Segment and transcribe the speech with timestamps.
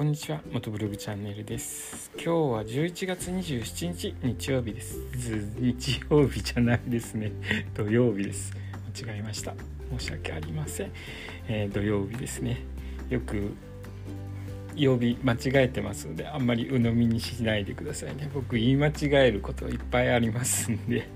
[0.00, 2.10] こんにちは元ブログチャンネルです。
[2.14, 4.96] 今日は11月27日日曜日です。
[5.58, 7.30] 日曜日じゃないですね。
[7.76, 8.50] 土曜日です。
[9.04, 9.54] 間違えました。
[9.98, 10.92] 申し訳ありません、
[11.48, 12.62] えー、土曜日ですね。
[13.10, 13.52] よく
[14.74, 18.30] 曜日間違えてますのであんまり鵜呑みにしないでくださいね。
[18.32, 18.92] 僕言い間違
[19.28, 21.06] えることいっぱいありますんで、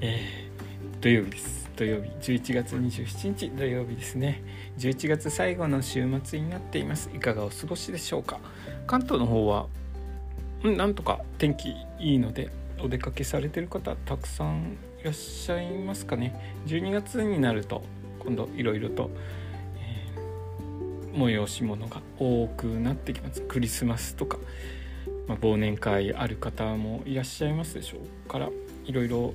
[0.00, 1.63] えー、土曜日です。
[1.76, 4.42] 土曜日11月27日土曜日ですね。
[4.78, 7.10] 11月最後の週末になっています。
[7.12, 8.38] いかがお過ごしでしょうか？
[8.86, 9.66] 関東の方は
[10.62, 12.50] なんとか天気いいので
[12.80, 16.54] お出かけされてる方たくさんいらっしゃいますかね。
[16.66, 17.82] 12月になると
[18.20, 19.10] 今度いろいろと、
[19.76, 23.40] えー、催し物が多くなってきます。
[23.42, 24.38] クリスマスとか、
[25.26, 28.48] まあ、忘年会ある方もいらっしゃいますでしょうから
[28.84, 29.34] いろいろ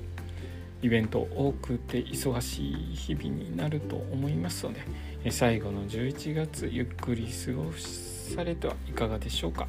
[0.82, 9.66] イベント多くて忙しい日々になると思いますので最後の11月ゆっくり過ごされてはいかがでしょうか、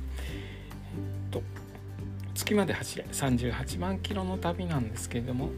[1.30, 1.44] えっと、
[2.34, 5.50] 月まで走れ38万キロの旅なんですけれども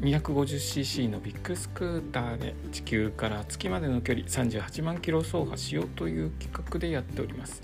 [0.00, 7.62] 250cc のビッグスクーターで地球から月までの距離38万キロ走破しようという企画でやっております。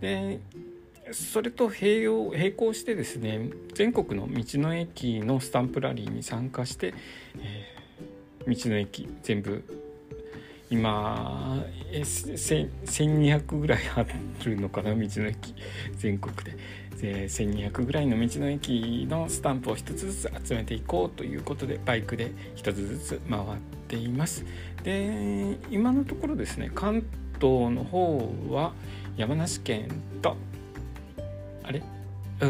[0.00, 0.40] で
[1.12, 6.94] それと併用並行してですね全国の道の駅のスタンプラリーに参加して、
[7.38, 9.62] えー、道の駅全部
[10.68, 14.04] 今1200ぐらいあ
[14.44, 15.54] るのかな道の駅
[15.96, 16.56] 全国で。
[16.96, 23.42] で1200ぐらいの道の駅のスタンプを1つずつ集めていこうということでバイクで1つずつ回っ
[23.86, 24.46] ています。
[24.82, 27.04] で今のところですね関
[27.38, 28.72] 東の方は
[29.18, 29.88] 山梨県
[30.22, 30.38] と
[31.66, 31.82] あれ？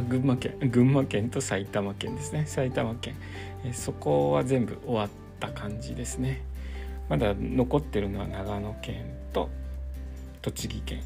[0.03, 0.57] 群馬県。
[0.71, 2.45] 群馬県と埼玉県ですね。
[2.47, 3.15] 埼玉県。
[3.65, 5.09] えそこは全部終わっ
[5.41, 6.43] た感じですね。
[7.09, 9.49] まだ残ってるのは長野県と
[10.43, 11.03] 栃木県。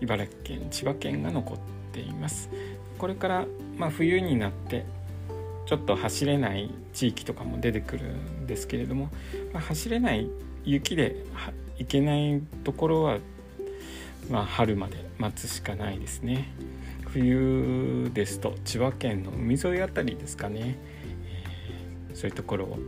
[0.00, 1.58] 茨城県千葉県が残っ
[1.92, 2.50] ています。
[2.98, 4.84] これから、まあ、冬になって
[5.66, 9.10] ちょっと走れない地域とかも出てくるんですけれども、
[9.52, 10.28] まあ、走れない
[10.64, 11.24] 雪で
[11.78, 13.18] 行けないところは、
[14.30, 16.48] まあ、春まで待つしかないですね。
[17.12, 20.76] 冬ですと千葉県の海沿いあたりですかね、
[22.10, 22.78] えー、そういうところを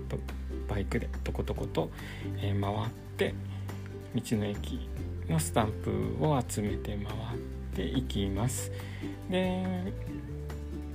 [0.68, 1.90] バイクでとことこと、
[2.38, 3.34] えー、回って
[4.14, 4.88] 道の駅
[5.28, 7.38] のスタンプを集めて回っ
[7.74, 8.72] ていきます。
[9.30, 9.64] で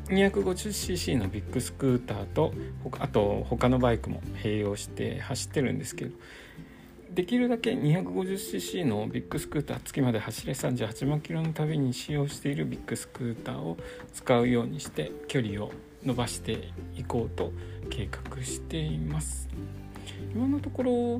[0.08, 2.54] 250cc のビッグスクーターと
[3.00, 6.16] あと他のバイクも併用して走ってるんですけど
[7.16, 13.78] できるだけ 250cc のビッグスクーター月まで走れ38万キロの旅に使用しているビッグスクーターを
[14.14, 15.72] 使うようにして距離を
[16.04, 17.54] 伸ばしていこうと
[17.90, 19.48] 計画しています。
[20.34, 21.20] 今のところ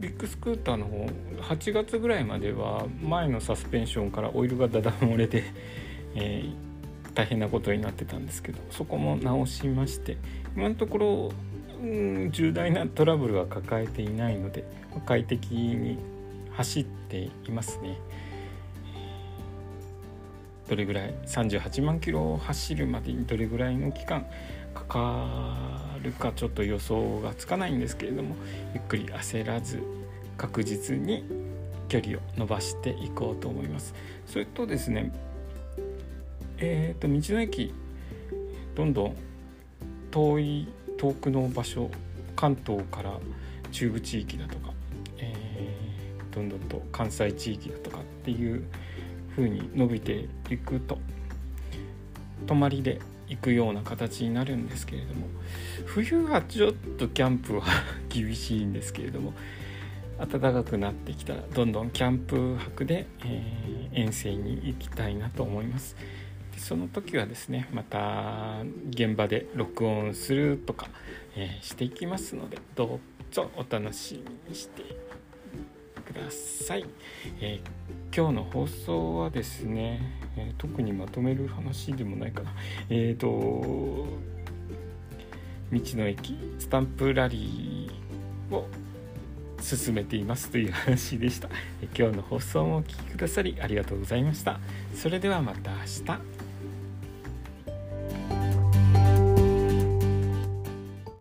[0.00, 1.06] ビッグスクーターの方
[1.54, 5.44] 8月ぐらいまでは前のサスペンションからオイルがだだ漏れて、
[6.14, 10.16] えー、大変なことになってたんですけどそこも直しまして
[10.56, 11.32] 今のところ
[11.80, 14.64] うん重大なトラブルは抱えていないので
[15.06, 15.98] 快適に
[16.52, 17.98] 走っていますね。
[20.68, 24.26] どれぐらい38万キロを走るまでにどれぐらいの期間
[24.74, 28.36] かかるかちょっと予想がつかないんですけれども
[28.74, 29.82] ゆっくり焦らず
[30.36, 31.24] 確実に
[31.88, 33.94] 距離を伸ばしていこうと思います。
[34.26, 35.12] それとですね
[36.60, 37.72] えーと、道の駅
[38.74, 39.16] どんどん
[40.10, 41.90] 遠い遠くの場所
[42.36, 43.12] 関東から
[43.70, 44.72] 中部地域だとか、
[45.18, 48.64] えー、どんどんと関西地域だとかっていう
[49.34, 50.98] 風に伸びていくと
[52.46, 55.26] 泊まりで行くような形になるんですけれども
[55.86, 57.64] 冬はちょっとキャンプは
[58.08, 59.34] 厳しいんですけれども
[60.18, 65.96] 暖かくなってきたらどんどんキャンプ泊で、えー、遠征に行きたいなと思います。
[66.58, 70.88] その時はですねまた現場で録音するとか、
[71.36, 73.00] えー、していきますのでど
[73.30, 74.82] うぞお楽しみにして
[76.04, 76.84] ください、
[77.40, 80.00] えー、今日の放送はですね、
[80.36, 82.52] えー、特にまとめる話でもないかな。
[82.88, 83.26] えっ、と
[85.70, 88.66] 道の駅スタンプラリーを
[89.60, 91.48] 進めていますという話でした。
[91.96, 94.60] 今日の放送もお聴きくださりありがとうございました。
[94.94, 95.76] それではまた明
[96.06, 96.37] 日。